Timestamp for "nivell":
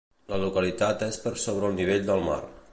1.81-2.11